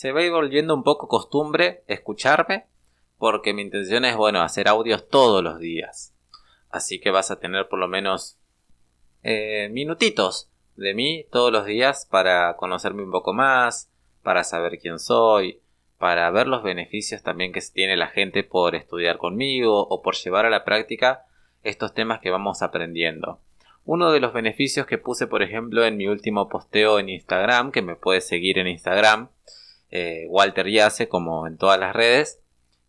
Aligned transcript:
se 0.00 0.12
va 0.12 0.20
a 0.20 0.22
ir 0.22 0.30
volviendo 0.30 0.74
un 0.74 0.82
poco 0.82 1.08
costumbre 1.08 1.84
escucharme 1.86 2.64
porque 3.18 3.52
mi 3.52 3.60
intención 3.60 4.06
es, 4.06 4.16
bueno, 4.16 4.40
hacer 4.40 4.66
audios 4.66 5.06
todos 5.10 5.44
los 5.44 5.58
días. 5.58 6.14
Así 6.70 6.98
que 7.00 7.10
vas 7.10 7.30
a 7.30 7.38
tener 7.38 7.68
por 7.68 7.78
lo 7.78 7.86
menos 7.86 8.38
eh, 9.22 9.68
minutitos 9.70 10.48
de 10.74 10.94
mí 10.94 11.26
todos 11.30 11.52
los 11.52 11.66
días 11.66 12.08
para 12.10 12.56
conocerme 12.56 13.02
un 13.02 13.10
poco 13.10 13.34
más, 13.34 13.92
para 14.22 14.42
saber 14.42 14.78
quién 14.78 14.98
soy, 14.98 15.60
para 15.98 16.30
ver 16.30 16.48
los 16.48 16.62
beneficios 16.62 17.22
también 17.22 17.52
que 17.52 17.60
tiene 17.60 17.98
la 17.98 18.08
gente 18.08 18.42
por 18.42 18.74
estudiar 18.74 19.18
conmigo 19.18 19.86
o 19.86 20.00
por 20.00 20.14
llevar 20.14 20.46
a 20.46 20.50
la 20.50 20.64
práctica 20.64 21.26
estos 21.62 21.92
temas 21.92 22.20
que 22.20 22.30
vamos 22.30 22.62
aprendiendo. 22.62 23.42
Uno 23.84 24.12
de 24.12 24.20
los 24.20 24.32
beneficios 24.32 24.86
que 24.86 24.96
puse, 24.96 25.26
por 25.26 25.42
ejemplo, 25.42 25.84
en 25.84 25.98
mi 25.98 26.06
último 26.06 26.48
posteo 26.48 26.98
en 26.98 27.10
Instagram, 27.10 27.70
que 27.70 27.82
me 27.82 27.96
puedes 27.96 28.26
seguir 28.26 28.58
en 28.58 28.66
Instagram, 28.66 29.28
eh, 29.90 30.26
Walter 30.28 30.68
Yace, 30.68 31.08
como 31.08 31.46
en 31.46 31.56
todas 31.56 31.78
las 31.78 31.94
redes, 31.94 32.40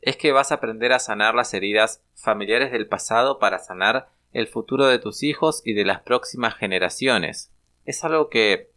es 0.01 0.17
que 0.17 0.31
vas 0.31 0.51
a 0.51 0.55
aprender 0.55 0.93
a 0.93 0.99
sanar 0.99 1.35
las 1.35 1.53
heridas 1.53 2.03
familiares 2.15 2.71
del 2.71 2.87
pasado 2.87 3.39
para 3.39 3.59
sanar 3.59 4.09
el 4.33 4.47
futuro 4.47 4.87
de 4.87 4.99
tus 4.99 5.23
hijos 5.23 5.61
y 5.65 5.73
de 5.73 5.85
las 5.85 6.01
próximas 6.01 6.55
generaciones. 6.55 7.51
Es 7.85 8.03
algo 8.03 8.29
que 8.29 8.71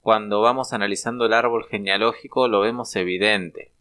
cuando 0.00 0.40
vamos 0.40 0.72
analizando 0.72 1.26
el 1.26 1.32
árbol 1.32 1.66
genealógico 1.68 2.48
lo 2.48 2.60
vemos 2.60 2.94
evidente. 2.96 3.72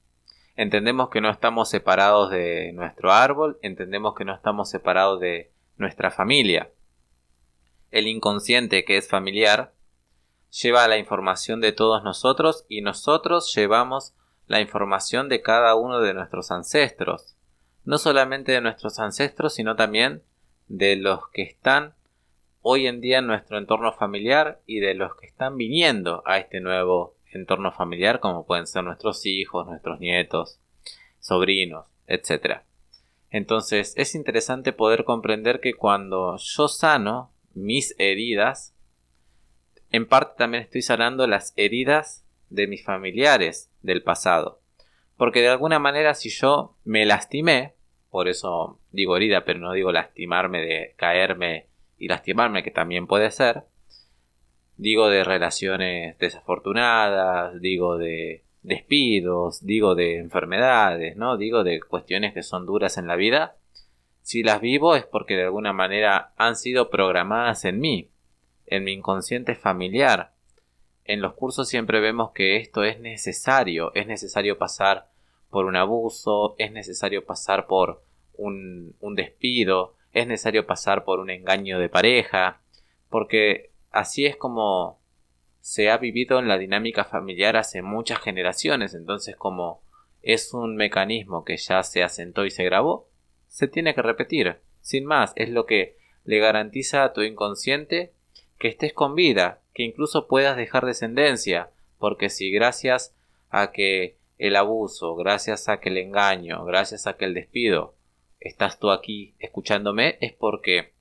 Entendemos 0.55 1.09
que 1.09 1.21
no 1.21 1.29
estamos 1.29 1.69
separados 1.69 2.29
de 2.29 2.71
nuestro 2.73 3.11
árbol, 3.11 3.57
entendemos 3.61 4.13
que 4.15 4.25
no 4.25 4.35
estamos 4.35 4.69
separados 4.69 5.19
de 5.19 5.51
nuestra 5.77 6.11
familia. 6.11 6.69
El 7.89 8.07
inconsciente 8.07 8.85
que 8.85 8.97
es 8.97 9.09
familiar 9.09 9.73
lleva 10.51 10.87
la 10.87 10.97
información 10.97 11.61
de 11.61 11.71
todos 11.71 12.03
nosotros 12.03 12.65
y 12.67 12.81
nosotros 12.81 13.53
llevamos 13.55 14.13
la 14.47 14.59
información 14.59 15.29
de 15.29 15.41
cada 15.41 15.75
uno 15.75 16.01
de 16.01 16.13
nuestros 16.13 16.51
ancestros. 16.51 17.35
No 17.83 17.97
solamente 17.97 18.51
de 18.51 18.61
nuestros 18.61 18.99
ancestros, 18.99 19.55
sino 19.55 19.75
también 19.75 20.23
de 20.67 20.95
los 20.95 21.29
que 21.29 21.41
están 21.41 21.95
hoy 22.61 22.87
en 22.87 23.01
día 23.01 23.19
en 23.19 23.27
nuestro 23.27 23.57
entorno 23.57 23.93
familiar 23.93 24.61
y 24.65 24.79
de 24.79 24.93
los 24.93 25.15
que 25.15 25.25
están 25.25 25.57
viniendo 25.57 26.21
a 26.25 26.37
este 26.37 26.59
nuevo 26.59 27.15
entorno 27.31 27.71
familiar, 27.71 28.19
como 28.19 28.45
pueden 28.45 28.67
ser 28.67 28.83
nuestros 28.83 29.25
hijos, 29.25 29.65
nuestros 29.65 29.99
nietos, 29.99 30.59
sobrinos, 31.19 31.87
etc. 32.07 32.59
Entonces 33.29 33.93
es 33.97 34.15
interesante 34.15 34.73
poder 34.73 35.05
comprender 35.05 35.59
que 35.59 35.73
cuando 35.73 36.37
yo 36.37 36.67
sano 36.67 37.31
mis 37.53 37.95
heridas, 37.97 38.75
en 39.91 40.07
parte 40.07 40.35
también 40.37 40.63
estoy 40.63 40.81
sanando 40.81 41.27
las 41.27 41.53
heridas 41.57 42.25
de 42.49 42.67
mis 42.67 42.83
familiares 42.83 43.71
del 43.81 44.03
pasado. 44.03 44.61
Porque 45.17 45.41
de 45.41 45.49
alguna 45.49 45.79
manera 45.79 46.13
si 46.13 46.29
yo 46.29 46.75
me 46.83 47.05
lastimé, 47.05 47.75
por 48.09 48.27
eso 48.27 48.79
digo 48.91 49.15
herida, 49.15 49.45
pero 49.45 49.59
no 49.59 49.73
digo 49.73 49.91
lastimarme 49.91 50.61
de 50.61 50.93
caerme 50.97 51.67
y 51.97 52.07
lastimarme, 52.07 52.63
que 52.63 52.71
también 52.71 53.05
puede 53.05 53.29
ser, 53.31 53.63
digo 54.77 55.09
de 55.09 55.23
relaciones 55.23 56.17
desafortunadas, 56.17 57.61
digo 57.61 57.97
de 57.97 58.43
despidos, 58.63 59.65
digo 59.65 59.95
de 59.95 60.17
enfermedades, 60.17 61.15
¿no? 61.17 61.37
Digo 61.37 61.63
de 61.63 61.79
cuestiones 61.81 62.33
que 62.33 62.43
son 62.43 62.65
duras 62.65 62.97
en 62.97 63.07
la 63.07 63.15
vida. 63.15 63.57
Si 64.21 64.43
las 64.43 64.61
vivo 64.61 64.95
es 64.95 65.05
porque 65.05 65.35
de 65.35 65.43
alguna 65.43 65.73
manera 65.73 66.33
han 66.37 66.55
sido 66.55 66.89
programadas 66.89 67.65
en 67.65 67.79
mí, 67.79 68.10
en 68.71 68.85
mi 68.85 68.93
inconsciente 68.93 69.53
familiar. 69.53 70.31
En 71.03 71.21
los 71.21 71.33
cursos 71.33 71.69
siempre 71.69 71.99
vemos 71.99 72.31
que 72.31 72.55
esto 72.55 72.83
es 72.83 72.99
necesario, 72.99 73.93
es 73.93 74.07
necesario 74.07 74.57
pasar 74.57 75.09
por 75.49 75.65
un 75.65 75.75
abuso, 75.75 76.55
es 76.57 76.71
necesario 76.71 77.25
pasar 77.25 77.67
por 77.67 78.03
un, 78.33 78.95
un 79.01 79.15
despido, 79.15 79.95
es 80.13 80.25
necesario 80.25 80.65
pasar 80.65 81.03
por 81.03 81.19
un 81.19 81.29
engaño 81.29 81.79
de 81.79 81.89
pareja, 81.89 82.61
porque 83.09 83.71
así 83.91 84.25
es 84.25 84.37
como 84.37 84.99
se 85.59 85.91
ha 85.91 85.97
vivido 85.97 86.39
en 86.39 86.47
la 86.47 86.57
dinámica 86.57 87.03
familiar 87.03 87.57
hace 87.57 87.81
muchas 87.81 88.19
generaciones, 88.19 88.93
entonces 88.93 89.35
como 89.35 89.83
es 90.21 90.53
un 90.53 90.77
mecanismo 90.77 91.43
que 91.43 91.57
ya 91.57 91.83
se 91.83 92.03
asentó 92.03 92.45
y 92.45 92.51
se 92.51 92.63
grabó, 92.63 93.09
se 93.47 93.67
tiene 93.67 93.93
que 93.93 94.01
repetir. 94.01 94.61
Sin 94.79 95.05
más, 95.05 95.33
es 95.35 95.49
lo 95.49 95.65
que 95.65 95.97
le 96.23 96.39
garantiza 96.39 97.03
a 97.03 97.11
tu 97.11 97.21
inconsciente 97.21 98.13
que 98.61 98.67
estés 98.67 98.93
con 98.93 99.15
vida, 99.15 99.59
que 99.73 99.81
incluso 99.81 100.27
puedas 100.27 100.55
dejar 100.55 100.85
descendencia, 100.85 101.71
porque 101.97 102.29
si 102.29 102.51
gracias 102.51 103.15
a 103.49 103.71
que 103.71 104.17
el 104.37 104.55
abuso, 104.55 105.15
gracias 105.15 105.67
a 105.67 105.79
que 105.79 105.89
el 105.89 105.97
engaño, 105.97 106.63
gracias 106.63 107.07
a 107.07 107.17
que 107.17 107.25
el 107.25 107.33
despido, 107.33 107.95
estás 108.39 108.77
tú 108.77 108.91
aquí 108.91 109.33
escuchándome, 109.39 110.19
es 110.21 110.33
porque 110.33 110.91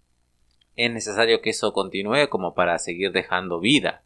es 0.75 0.91
necesario 0.91 1.43
que 1.43 1.51
eso 1.51 1.75
continúe 1.75 2.31
como 2.31 2.55
para 2.55 2.79
seguir 2.79 3.13
dejando 3.13 3.61
vida 3.61 4.05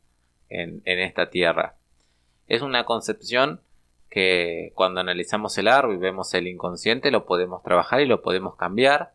en, 0.49 0.83
en 0.85 0.99
esta 0.99 1.31
tierra. 1.31 1.77
Es 2.49 2.61
una 2.61 2.85
concepción 2.85 3.61
que 4.11 4.73
cuando 4.75 4.99
analizamos 4.99 5.57
el 5.59 5.69
árbol 5.69 5.95
y 5.95 5.99
vemos 5.99 6.35
el 6.35 6.49
inconsciente 6.49 7.13
lo 7.13 7.25
podemos 7.25 7.63
trabajar 7.63 8.01
y 8.01 8.07
lo 8.07 8.21
podemos 8.21 8.57
cambiar 8.57 9.14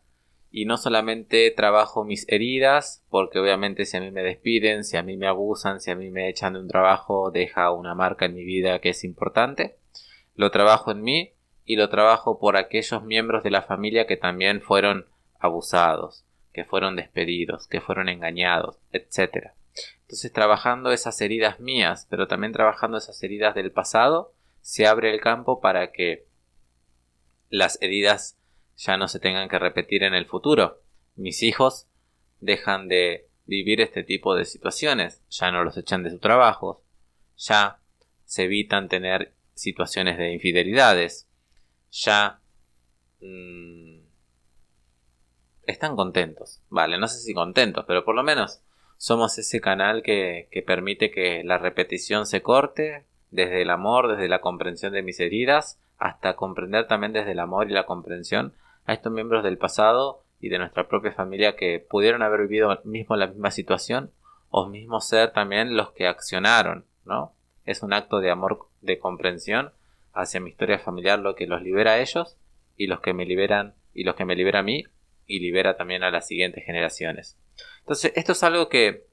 y 0.51 0.65
no 0.65 0.77
solamente 0.77 1.51
trabajo 1.51 2.03
mis 2.03 2.27
heridas, 2.27 3.03
porque 3.09 3.39
obviamente 3.39 3.85
si 3.85 3.97
a 3.97 4.01
mí 4.01 4.11
me 4.11 4.23
despiden, 4.23 4.83
si 4.83 4.97
a 4.97 5.03
mí 5.03 5.15
me 5.15 5.27
abusan, 5.27 5.79
si 5.79 5.91
a 5.91 5.95
mí 5.95 6.09
me 6.09 6.27
echan 6.27 6.53
de 6.53 6.59
un 6.59 6.67
trabajo, 6.67 7.29
deja 7.31 7.71
una 7.71 7.93
marca 7.93 8.25
en 8.25 8.33
mi 8.33 8.43
vida 8.43 8.79
que 8.79 8.89
es 8.89 9.03
importante. 9.03 9.77
Lo 10.35 10.49
trabajo 10.49 10.91
en 10.91 11.01
mí 11.01 11.33
y 11.65 11.75
lo 11.75 11.89
trabajo 11.89 12.39
por 12.39 12.57
aquellos 12.57 13.03
miembros 13.03 13.43
de 13.43 13.51
la 13.51 13.61
familia 13.61 14.07
que 14.07 14.17
también 14.17 14.61
fueron 14.61 15.05
abusados, 15.37 16.25
que 16.51 16.65
fueron 16.65 16.95
despedidos, 16.95 17.67
que 17.67 17.79
fueron 17.79 18.09
engañados, 18.09 18.79
etc. 18.91 19.51
Entonces 20.01 20.33
trabajando 20.33 20.91
esas 20.91 21.21
heridas 21.21 21.59
mías, 21.59 22.07
pero 22.09 22.27
también 22.27 22.53
trabajando 22.53 22.97
esas 22.97 23.21
heridas 23.21 23.53
del 23.53 23.71
pasado, 23.71 24.33
se 24.61 24.87
abre 24.87 25.13
el 25.13 25.21
campo 25.21 25.61
para 25.61 25.91
que 25.91 26.25
las 27.49 27.79
heridas 27.81 28.38
ya 28.79 28.95
no 28.95 29.09
se 29.09 29.19
tengan 29.19 29.49
que 29.49 29.59
repetir 29.59 30.03
en 30.03 30.13
el 30.13 30.25
futuro. 30.25 30.81
Mis 31.15 31.43
hijos 31.43 31.87
dejan 32.39 32.87
de 32.87 33.27
vivir 33.45 33.81
este 33.81 34.03
tipo 34.03 34.35
de 34.35 34.45
situaciones, 34.45 35.21
ya 35.29 35.51
no 35.51 35.65
los 35.65 35.75
echan 35.75 36.01
de 36.01 36.11
su 36.11 36.19
trabajo, 36.19 36.81
ya 37.35 37.79
se 38.23 38.43
evitan 38.43 38.87
tener 38.87 39.33
situaciones 39.53 40.17
de 40.17 40.31
infidelidades, 40.31 41.27
ya 41.91 42.39
mmm, 43.19 43.99
están 45.63 45.97
contentos, 45.97 46.61
vale, 46.69 46.97
no 46.97 47.09
sé 47.09 47.19
si 47.19 47.33
contentos, 47.33 47.83
pero 47.85 48.05
por 48.05 48.15
lo 48.15 48.23
menos 48.23 48.61
somos 48.97 49.37
ese 49.37 49.59
canal 49.59 50.03
que, 50.03 50.47
que 50.51 50.61
permite 50.61 51.11
que 51.11 51.43
la 51.43 51.57
repetición 51.57 52.25
se 52.25 52.41
corte 52.41 53.05
desde 53.29 53.61
el 53.61 53.71
amor, 53.71 54.07
desde 54.07 54.29
la 54.29 54.39
comprensión 54.39 54.93
de 54.93 55.01
mis 55.01 55.19
heridas, 55.19 55.81
hasta 55.97 56.37
comprender 56.37 56.87
también 56.87 57.11
desde 57.11 57.33
el 57.33 57.39
amor 57.39 57.69
y 57.69 57.73
la 57.73 57.85
comprensión 57.85 58.53
a 58.89 58.93
estos 58.93 59.11
miembros 59.11 59.43
del 59.43 59.57
pasado 59.57 60.23
y 60.39 60.49
de 60.49 60.57
nuestra 60.57 60.87
propia 60.87 61.11
familia 61.11 61.55
que 61.55 61.79
pudieron 61.79 62.23
haber 62.23 62.41
vivido 62.41 62.79
mismo 62.85 63.15
la 63.15 63.27
misma 63.27 63.51
situación 63.51 64.11
o 64.49 64.67
mismo 64.67 64.99
ser 64.99 65.31
también 65.31 65.77
los 65.77 65.91
que 65.91 66.07
accionaron, 66.07 66.85
¿no? 67.05 67.33
Es 67.65 67.83
un 67.83 67.93
acto 67.93 68.19
de 68.19 68.31
amor, 68.31 68.67
de 68.81 68.97
comprensión 68.97 69.71
hacia 70.11 70.39
mi 70.39 70.49
historia 70.49 70.79
familiar 70.79 71.19
lo 71.19 71.35
que 71.35 71.45
los 71.45 71.61
libera 71.61 71.91
a 71.93 71.99
ellos 71.99 72.37
y 72.77 72.87
los 72.87 72.99
que 72.99 73.13
me 73.13 73.25
liberan 73.25 73.75
y 73.93 74.05
los 74.05 74.15
que 74.15 74.25
me 74.25 74.35
libera 74.35 74.59
a 74.59 74.63
mí 74.63 74.85
y 75.27 75.39
libera 75.39 75.77
también 75.77 76.03
a 76.03 76.09
las 76.09 76.27
siguientes 76.27 76.65
generaciones. 76.65 77.37
Entonces, 77.81 78.11
esto 78.15 78.31
es 78.31 78.41
algo 78.41 78.69
que 78.69 79.05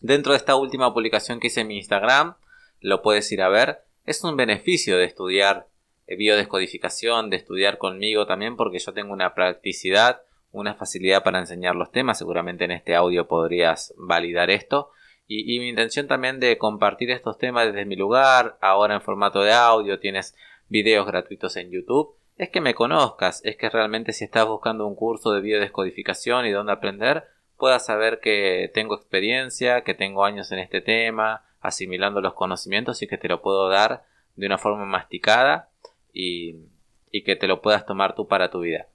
dentro 0.00 0.32
de 0.32 0.38
esta 0.38 0.56
última 0.56 0.94
publicación 0.94 1.38
que 1.38 1.48
hice 1.48 1.60
en 1.60 1.68
mi 1.68 1.76
Instagram, 1.76 2.36
lo 2.80 3.02
puedes 3.02 3.30
ir 3.30 3.42
a 3.42 3.50
ver, 3.50 3.84
es 4.06 4.24
un 4.24 4.36
beneficio 4.36 4.96
de 4.96 5.04
estudiar 5.04 5.68
biodescodificación, 6.06 7.30
de 7.30 7.36
estudiar 7.36 7.78
conmigo 7.78 8.26
también, 8.26 8.56
porque 8.56 8.78
yo 8.78 8.92
tengo 8.92 9.12
una 9.12 9.34
practicidad, 9.34 10.22
una 10.50 10.74
facilidad 10.74 11.22
para 11.22 11.38
enseñar 11.38 11.74
los 11.74 11.90
temas. 11.90 12.18
Seguramente 12.18 12.64
en 12.64 12.72
este 12.72 12.94
audio 12.94 13.28
podrías 13.28 13.94
validar 13.96 14.50
esto. 14.50 14.90
Y, 15.26 15.58
mi 15.60 15.68
intención 15.68 16.08
también 16.08 16.40
de 16.40 16.58
compartir 16.58 17.10
estos 17.10 17.38
temas 17.38 17.66
desde 17.66 17.86
mi 17.86 17.96
lugar, 17.96 18.58
ahora 18.60 18.94
en 18.94 19.00
formato 19.00 19.40
de 19.40 19.52
audio, 19.52 19.98
tienes 19.98 20.36
videos 20.68 21.06
gratuitos 21.06 21.56
en 21.56 21.70
YouTube, 21.70 22.16
es 22.36 22.50
que 22.50 22.60
me 22.60 22.74
conozcas, 22.74 23.40
es 23.44 23.56
que 23.56 23.70
realmente 23.70 24.12
si 24.12 24.24
estás 24.24 24.46
buscando 24.46 24.86
un 24.86 24.94
curso 24.94 25.32
de 25.32 25.40
biodescodificación 25.40 26.44
y 26.44 26.50
dónde 26.50 26.72
aprender, 26.72 27.24
puedas 27.56 27.86
saber 27.86 28.20
que 28.20 28.70
tengo 28.74 28.94
experiencia, 28.94 29.84
que 29.84 29.94
tengo 29.94 30.24
años 30.24 30.52
en 30.52 30.58
este 30.58 30.82
tema, 30.82 31.46
asimilando 31.62 32.20
los 32.20 32.34
conocimientos 32.34 33.00
y 33.00 33.06
que 33.06 33.16
te 33.16 33.28
lo 33.28 33.40
puedo 33.40 33.70
dar 33.70 34.04
de 34.36 34.46
una 34.46 34.58
forma 34.58 34.84
masticada 34.84 35.70
y, 36.12 36.68
que 37.24 37.36
te 37.36 37.46
lo 37.46 37.60
puedas 37.60 37.86
tomar 37.86 38.14
tú 38.14 38.26
para 38.26 38.50
tu 38.50 38.60
vida. 38.60 38.88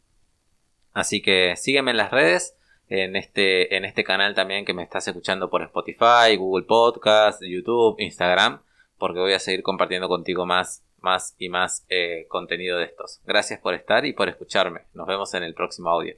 Así 0.94 1.22
que 1.22 1.56
sígueme 1.56 1.92
en 1.92 1.98
las 1.98 2.12
redes, 2.12 2.58
en 2.90 3.16
este, 3.16 3.76
en 3.76 3.86
este 3.86 4.04
canal 4.04 4.34
también 4.34 4.66
que 4.66 4.74
me 4.74 4.84
estás 4.84 5.08
escuchando 5.08 5.50
por 5.50 5.62
Spotify, 5.62 6.36
Google 6.38 6.66
Podcast, 6.66 7.42
YouTube, 7.44 8.00
Instagram. 8.00 8.62
porque 8.98 9.20
voy 9.20 9.34
a 9.34 9.40
seguir 9.40 9.62
compartiendo 9.62 10.08
contigo 10.08 10.46
más, 10.48 10.84
más 11.00 11.36
y 11.38 11.50
más 11.50 11.86
eh, 11.90 12.26
contenido 12.30 12.80
de 12.80 12.86
estos. 12.86 13.22
Gracias 13.26 13.60
por 13.60 13.76
estar 13.76 14.06
y 14.06 14.14
por 14.14 14.28
escucharme. 14.30 14.82
Nos 14.94 15.08
vemos 15.08 15.34
en 15.36 15.44
el 15.44 15.54
próximo 15.54 15.90
audio. 15.90 16.16